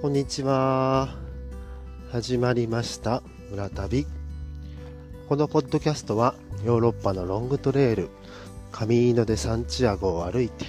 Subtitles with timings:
[0.00, 1.14] こんにちは。
[2.10, 3.22] 始まりました。
[3.50, 4.06] 村旅。
[5.28, 6.34] このポッドキャストは
[6.64, 8.08] ヨーロッパのロングトレイル、
[8.72, 10.64] カミーノ・デ・サンチアゴを歩いて、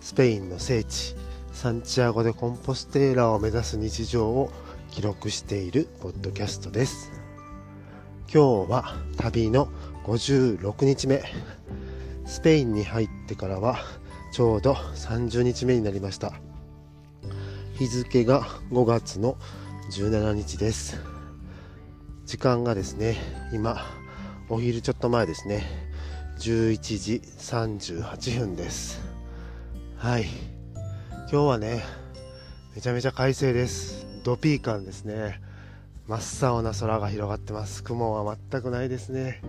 [0.00, 1.16] スペインの聖地、
[1.52, 4.52] サンチアゴ・デ・コンポステーラを目指す日常を
[4.92, 7.10] 記録しているポッドキャストです。
[8.32, 9.66] 今日は旅の
[10.04, 11.24] 56日目。
[12.24, 13.78] スペインに入ってからは
[14.32, 16.43] ちょうど30日目になりました。
[17.74, 19.36] 日付が5月の
[19.90, 20.96] 17日です。
[22.24, 23.16] 時間がですね
[23.52, 23.84] 今
[24.48, 25.64] お昼ちょっと前ですね。
[26.38, 29.02] 11時38分です。
[29.96, 30.26] はい。
[31.28, 31.82] 今日はね
[32.76, 34.06] めちゃめちゃ快晴です。
[34.22, 35.40] ドピーカンですね。
[36.06, 37.82] 真っ青な空が広がってます。
[37.82, 39.42] 雲は全くないですね。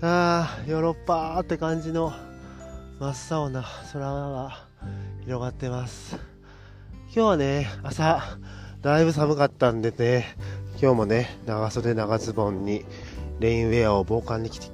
[0.00, 2.12] あーヨーロッパーって感じの
[3.00, 4.64] 真っ青な空が
[5.24, 6.27] 広がってます。
[7.10, 8.22] 今日はね、朝、
[8.82, 10.36] だいぶ寒かったんでね、
[10.78, 12.84] 今日もね、長袖長ズボンに
[13.40, 14.70] レインウェアを防寒に着て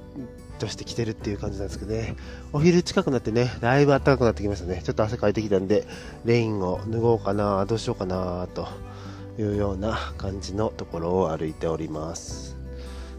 [0.59, 2.17] として着てるっていう感じなんですけどね、
[2.51, 4.81] お昼近くなってね、だいぶ暖かくなってきましたね。
[4.83, 5.87] ちょっと汗かいてきたんで、
[6.25, 8.67] レインを脱ごうかな、どうしようかな、と
[9.39, 12.57] いうような感じのところを歩いております。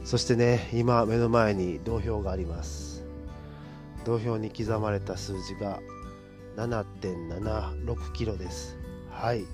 [0.04, 3.02] そしてね、今目の前に道標があります。
[4.04, 5.80] 道標に刻まれた数字が
[6.56, 8.76] 7.76キロです。
[9.16, 9.44] はい。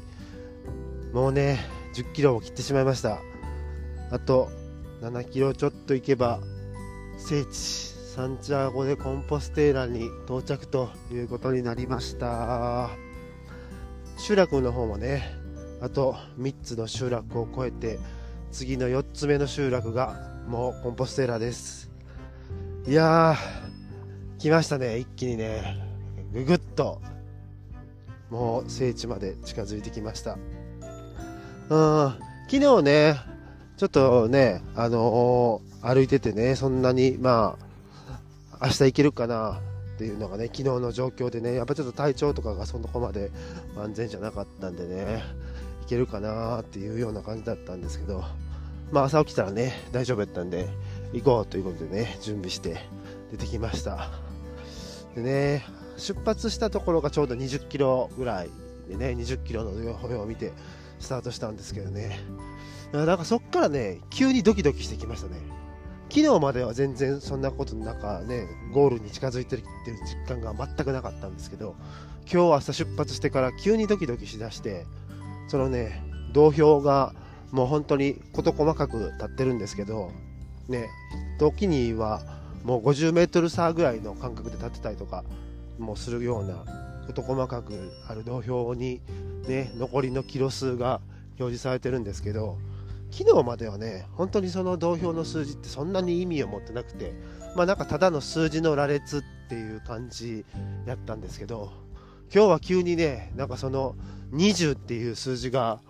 [1.13, 1.61] もうね
[1.95, 3.21] 10キロを切ってしまいました。
[4.11, 4.51] あと
[5.01, 6.41] 7キロちょっと行けば
[7.17, 12.91] 聖地サンチアゴ・でコンポステーラに到着ということになりました。
[14.19, 15.35] 集落の方もね
[15.81, 17.99] あと3つの集落を越えて
[18.51, 21.91] 次の4つ目の集落がもうコンポステーラです。
[22.87, 25.79] いやー来ましたね一気にね。
[26.33, 27.01] ぐぐっと。
[28.33, 30.39] もう聖地まで近づいてきました。
[31.69, 32.15] うん
[32.51, 33.21] 昨日ね
[33.77, 37.59] ちょっとねあのー、歩いててねそんなにま
[38.59, 39.61] あ明日行けるかな
[39.97, 43.31] っていうのがね昨日の状況でねやっぱちょっと体調とかがそのこまで
[43.77, 45.23] 万全じゃなかったんでね
[45.83, 48.25] 行けるかなっていうような感じだったんですけど
[48.93, 50.69] まあ朝起きたらね大丈夫やったんで
[51.13, 52.79] 行こうということでね準備して
[53.31, 54.11] 出てきました。
[55.15, 58.51] でね出発したところがちょうど20キロぐらい
[58.89, 60.53] でね20キロの歩を見て
[60.99, 62.21] スタートしたんですけどね。
[62.93, 65.37] なんかそっからね急にドキドキしてきましたね。
[66.11, 71.75] 昨日までは全然そんなことなんかねゴールに近づいてるっていう実感が全くなかったんですけど
[72.31, 74.85] 今日朝出発してから急にドキドキしだして
[75.49, 76.03] そのね
[76.35, 77.15] 道標が
[77.51, 80.11] もう本当に事細かく立ってるんですけど
[80.69, 80.91] ね
[81.39, 82.21] 時には
[82.63, 85.25] もう50メートル差ぐらいの間隔で立ってたりとか
[85.83, 86.65] もするような
[87.07, 89.01] 事細かくある土俵に
[89.47, 91.01] ね残りのキロ数が
[91.39, 92.59] 表示されてるんですけど
[93.11, 97.13] 昨日まではね本当にその土俵の数字ってそんなに意味を持ってなくて
[97.57, 100.47] まあなんかただの数字の羅列っていう感じ
[100.87, 101.73] やったんですけど
[102.35, 103.95] 今日は急にねなんかその
[104.33, 105.81] 20っていう数字が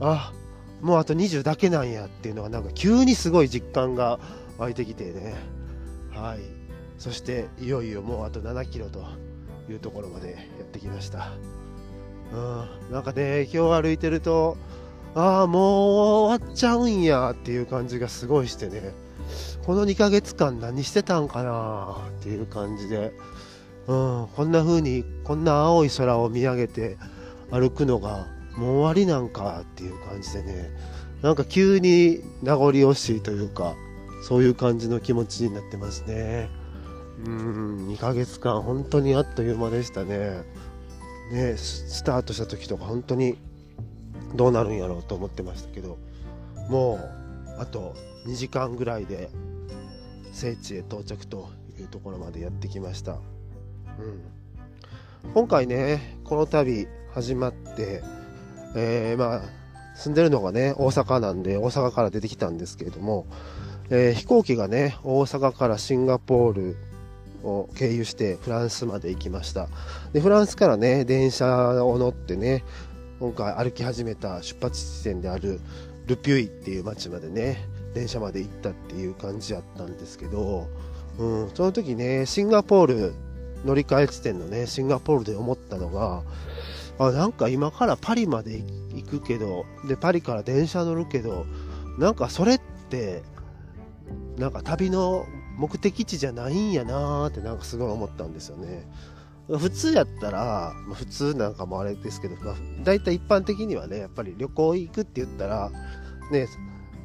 [0.00, 0.32] あ
[0.80, 4.20] もうあと20だけなんやっていうのがなんか急にすごい実感が
[4.58, 5.34] 湧いてきてね。
[6.12, 6.58] はい。
[6.98, 9.04] そしていよいよもうあと7キロと
[9.72, 11.32] いうところまでやってきました。
[12.32, 14.56] うん、なんかね、今日歩いてると、
[15.14, 15.62] ああ、もう
[16.28, 18.92] 終わっちゃうんやっていう感じがすごいしてね、
[19.64, 23.12] この2ヶ月間何してたんかなっていう感じで、
[23.86, 26.98] うん、こんな風に、こんな青い空を見上げて
[27.50, 30.70] 歩くのがもう終わりなんかっていう感じでね、
[31.22, 33.74] なんか急に名残惜しいというか、
[34.22, 36.48] そういう感じの気持ちになってますね。
[37.26, 40.44] うん2ヶ月間本当にあっという間でしたね。
[41.32, 43.36] ねスタートした時とか本当に
[44.34, 45.98] どうなるんやろうと思ってましたけど
[46.68, 46.94] も
[47.56, 47.94] うあと
[48.26, 49.30] 2時間ぐらいで
[50.32, 53.20] 聖地へ到着というところまでやってきました、うん、
[55.34, 58.02] 今回ねこの度始まって、
[58.76, 59.42] えー、まあ
[59.96, 63.26] 住んでるのがね大阪なんで大阪から出てきたんですけれども、
[63.90, 66.76] えー、飛行機がね大阪からシンガポール
[67.42, 69.68] を経由してフランスまで行きました。
[70.12, 72.64] でフランスからね電車を乗ってね
[73.20, 75.60] 今回歩き始めた出発地点である
[76.06, 80.68] ルピュイっていう町までね電車まで行ったっていう感じやったんですけど、
[81.18, 83.14] うん、その時ねシンガポール
[83.64, 86.22] 乗り換え地点のねシンガポールで思ったのが
[86.98, 88.62] あなんか今からパリまで
[88.94, 91.46] 行くけどでパリから電車乗るけど
[91.98, 93.22] なんかそれって
[94.36, 95.26] なんか旅の
[95.58, 98.88] 目的地じゃないんやなーってなんかすごい思ったんですよね。
[99.48, 105.70] 普通やったら、ま、普通なんかもあれですけど、まあ、大体一般的にはね、やっぱり旅行行くって言ったら、
[106.30, 106.46] ね、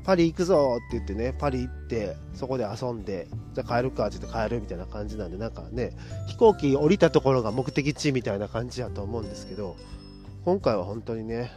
[0.03, 5.95] パリ行くぞって言ってね、パリ行って、そこで遊んで、じゃあ帰るかって言って帰るみたいな感じなんで、なんかね、
[6.27, 9.77] 飛行機降りたところが目的地みたいな感じやと思うんですけど、
[10.43, 11.51] 今回は本当にね、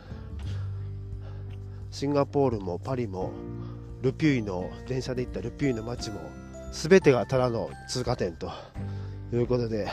[1.91, 3.33] シンガポールもパリも、
[4.03, 6.21] ルピュイの、電車で行ったルピュイの街も、
[6.73, 8.51] 全てがただの通過点と
[9.33, 9.89] いうことで、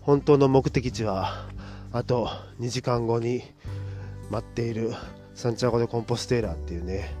[0.00, 1.46] 本当の目的地は、
[1.92, 2.28] あと
[2.60, 3.42] 2時間後に
[4.30, 4.92] 待っている
[5.34, 7.14] サンチャゴでコンポステーラっていうね、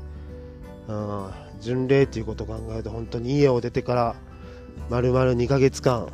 [0.88, 1.30] うん
[1.60, 4.16] 巡礼っていうことを考えると本当に家を出てから
[4.88, 6.08] 丸々2ヶ月間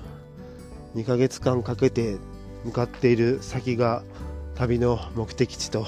[0.94, 2.16] 2ヶ月間かけて
[2.64, 4.02] 向かっている先が
[4.56, 5.86] 旅の目的地と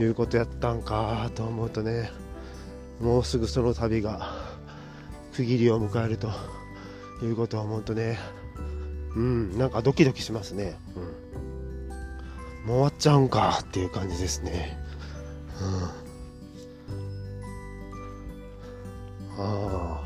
[0.00, 2.10] いうことやったんかと思うとね
[3.00, 4.32] もうすぐその旅が
[5.34, 6.30] 区切りを迎えると
[7.22, 8.18] いうことは思うとね
[9.16, 14.76] うんなんかドキドキしますね、うん、もう終わっちゃうんかっていう感じですね。
[15.60, 16.04] うん。
[19.36, 20.04] ああ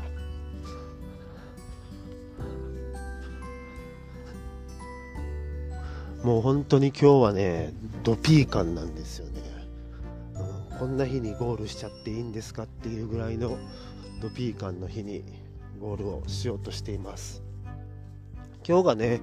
[6.23, 7.73] もう本当に今日はね
[8.03, 9.41] ドピー感なんですよね、
[10.71, 13.57] うん、こんな日にゴールしちゃっていいんですかっていうぐらいの
[14.19, 15.23] ドピー感の日に
[15.79, 17.41] ゴールをしようとしています。
[18.67, 19.21] 今日がね、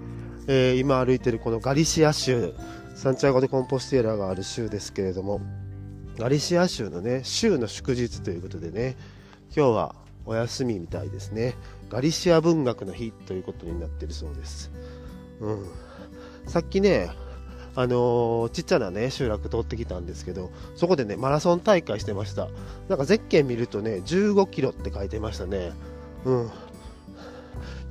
[0.48, 2.54] えー、今歩いてるこのガリシア州
[2.94, 5.40] サンチャゴでコンポステーラがある州ですけれども
[6.18, 8.96] ガリシア州のね州の祝日ということでね
[9.54, 9.94] 今日は
[10.24, 11.54] お休みみたいですね。
[11.88, 14.72] ガリシア文学の日ということになってるそうです。
[15.40, 15.66] うん。
[16.46, 17.10] さっきね
[17.76, 22.48] あのー、ちっちゃなね集落通ってきたんですけどそこでねマラソン大会してました。
[22.88, 25.72] なんかゼッケン見るとね15キロって書いてましたね。
[26.24, 26.50] うん。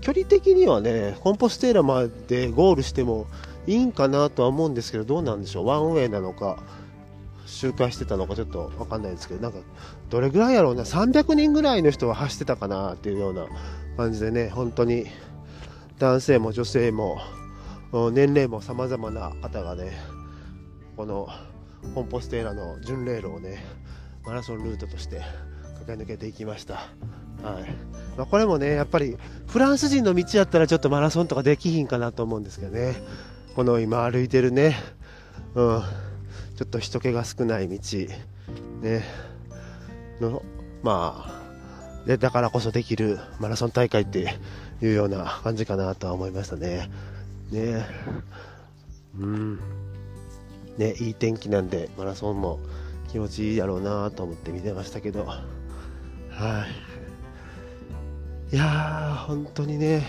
[0.01, 3.27] 距離的にはねコンポステーラまでゴールしても
[3.67, 5.65] いいんかなとは思うんですけどどうなんでしょう？
[5.65, 6.57] ワンウェイなのか
[7.45, 9.59] 周回してたのかちょっと分かんないですけどなんか
[10.09, 13.45] どれぐらいやろうな？300人ぐらいの人は走ってたかなっていうような
[13.97, 15.05] 感じでね本当に
[15.97, 17.19] 男性も女性も
[18.12, 19.94] 年齢も様々な方がね
[20.97, 21.27] この
[21.94, 23.63] コンポステーラの巡礼路をね
[24.25, 25.21] マラソンルートとして
[25.80, 26.75] 駆け抜けていきました。
[27.44, 27.65] はい。
[28.18, 32.95] まあ、これもねやっぱりフランス人の道やったらちょっとマラソンとかできひんかなと思うんですけどね。
[33.56, 34.75] この今歩いてるね、
[35.53, 35.81] うん、
[36.57, 37.80] ちょっと人気が少ない道、
[38.81, 39.03] ね、
[40.19, 40.44] の、
[40.83, 44.38] まあ、で、だからこそできるマラソン大会って
[44.81, 46.92] いうような感じかなとは思いましたね。
[47.51, 47.86] ね、
[49.19, 49.59] うん。
[50.77, 52.59] ね、いい天気なんで、マラソンも
[53.09, 55.45] 気持ちいいだろうなと思って見てましたけど、は
[58.51, 58.56] い。
[58.56, 60.06] いやー、本当にね、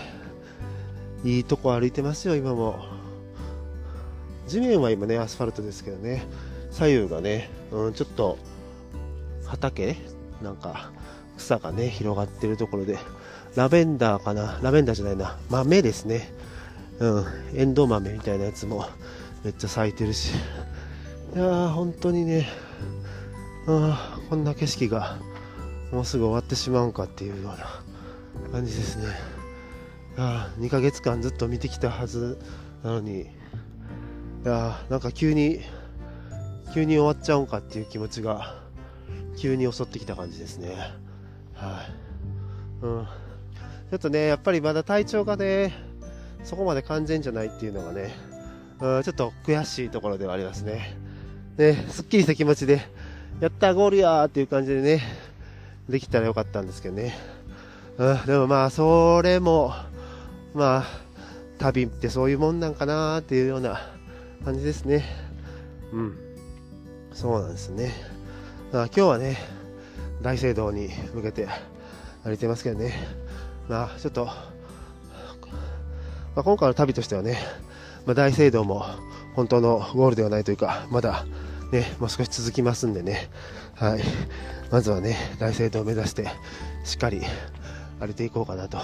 [1.23, 2.79] いいとこ歩いてますよ、今も。
[4.47, 6.25] 地面は今ね、アスファルトですけどね、
[6.71, 8.37] 左右がね、うん、ちょっと
[9.45, 9.95] 畑
[10.41, 10.91] なんか
[11.37, 12.97] 草がね、広がってるところで、
[13.55, 14.59] ラベンダーかな？
[14.61, 16.29] ラベンダーじゃないな、豆ですね。
[16.99, 18.85] うん、エンドウ豆みたいなやつも
[19.43, 20.33] めっちゃ咲いてるし、
[21.35, 22.47] いやー、本当にね、
[23.67, 25.17] あこんな景色が
[25.91, 29.05] もうすぐ終わってしまうんかっていうような感じですね。
[30.17, 32.39] あ2ヶ月間ずっと見てきたはず
[32.83, 33.25] なのに、い
[34.45, 35.61] やなんか急に
[36.73, 38.55] 急に終わっちゃうんかっていう気持ちが
[39.37, 40.75] 急に襲ってきた感じですね。
[41.53, 41.83] は
[42.81, 45.73] い、うん、ちょっとねやっぱりまだ体調がね
[46.43, 48.15] そこまで完全じゃないっていうのがね、
[48.79, 50.97] うん、ちょっと悔しいところではありますね
[51.57, 52.81] ねすっきりした気持ちで
[53.39, 55.01] やったゴールやーっていう感じでね
[55.89, 57.15] できたらよかったんですけどね、
[57.97, 59.73] うん、でもまあそれも
[60.53, 61.07] まあ
[61.57, 63.79] 旅ってそういうもんなんかなーっていうような
[64.43, 65.03] 感じですね。
[65.91, 66.17] うん。
[67.13, 67.93] そうなんですね。
[68.71, 69.37] まあ今日はね、
[70.21, 71.47] 大聖堂に向けて
[72.23, 72.93] 歩いてますけどね。
[73.67, 74.29] まあ、ちょっと、
[76.37, 77.39] まあ、今回の旅としてはね、
[78.05, 78.85] まあ、大聖堂も
[79.33, 81.25] 本当のゴールではないというか、まだ
[81.71, 83.31] ね、もう少し続きますんでね、
[83.73, 84.03] はい。
[84.69, 86.27] まずはね、大聖堂を目指して、
[86.83, 87.23] しっかり
[87.99, 88.77] 歩いていこうかなと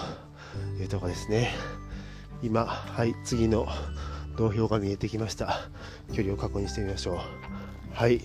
[0.81, 1.51] いうところですね。
[2.41, 3.67] 今、はい、次の
[4.35, 5.59] 道標が見えてきました。
[6.11, 7.17] 距離を確認してみましょう。
[7.93, 8.19] はい。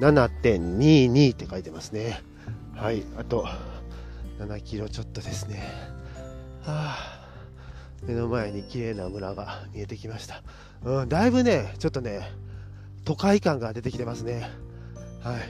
[0.00, 2.22] 7.22って書いてますね。
[2.74, 3.02] はい。
[3.18, 3.46] あと
[4.38, 5.62] 7キロちょっとですね。
[6.62, 7.21] はあ。
[8.02, 10.42] 目の前に綺麗な村が見えてきました、
[10.84, 12.30] うん、だいぶねちょっとね
[13.04, 14.48] 都会感が出てきてますね。
[15.22, 15.40] はい。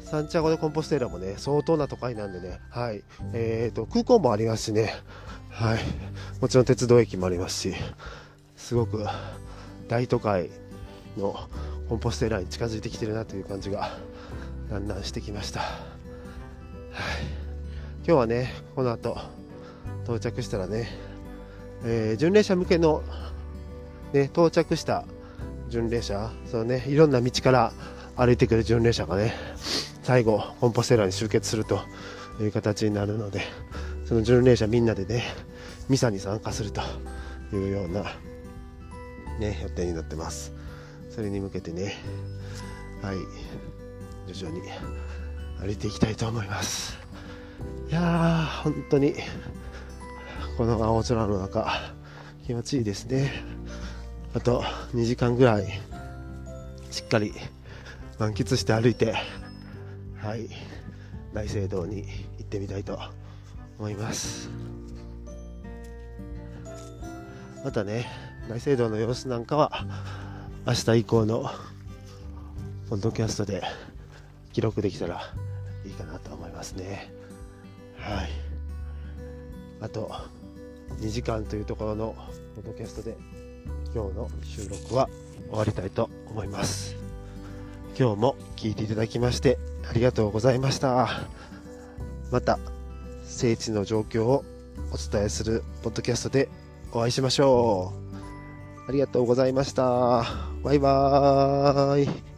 [0.00, 2.60] サンチャゴでコンポステーラもね相当な都会なんでね。
[2.70, 3.04] はい。
[3.32, 4.92] えーと空港もありますしね。
[5.50, 5.78] はい。
[6.40, 7.74] もちろん鉄道駅もありますし
[8.56, 9.06] すごく
[9.88, 10.50] 大都会
[11.16, 11.36] の
[11.88, 13.96] コンポステーラに近づいてきてるなという感じが
[14.68, 15.70] だんだんしてきました、はい、
[17.98, 19.16] 今日はねこの後
[20.04, 20.88] 到着したらね、
[21.84, 23.02] えー、巡礼者向けの、
[24.12, 25.04] ね、到着した
[25.68, 27.72] 巡礼者そのねいろんな道から
[28.16, 29.34] 歩いてくる巡礼者がね
[30.02, 31.80] 最後コンポステーラに集結すると
[32.40, 33.40] いう形になるので
[34.06, 35.24] その巡礼者みんなでね
[35.88, 36.80] ミサに参加すると
[37.52, 38.04] いうような
[39.38, 40.52] ね予定になってます。
[41.10, 41.94] それに向けてね
[43.02, 43.16] はい
[44.32, 44.62] 徐々に
[45.60, 46.98] 歩いていきたいと思います。
[47.88, 49.14] いやー本当に
[50.56, 51.66] この青空の中
[52.46, 53.32] 気持ちいいですね。
[54.34, 55.66] あと2時間ぐらい
[56.92, 57.32] しっかり
[58.20, 59.14] 満喫して歩いて
[60.16, 60.48] はい
[61.32, 62.04] 大聖堂に
[62.38, 62.98] 行ってみたいと
[63.80, 64.48] 思います。
[67.64, 68.06] またね
[68.48, 69.84] 大聖堂の様子なんかは
[70.66, 71.50] 明日以降の
[72.88, 73.62] ポッドキャストで
[74.52, 75.20] 記録できたら
[75.84, 77.12] いいかなと思いますね。
[77.98, 78.30] はい。
[79.80, 80.12] あと
[81.04, 82.16] 2時間というところの
[82.54, 83.18] ポッドキャストで
[83.94, 85.10] 今日の収録は
[85.50, 86.96] 終わりたいと思います
[87.98, 91.28] 今日も聞いていただきましてありがとうございました
[92.32, 92.58] また
[93.22, 94.44] 聖地の状況を
[94.92, 96.48] お伝えするポッドキャストで
[96.90, 100.24] お会いしましょうありがとうございました。
[100.62, 102.33] バイバーイ。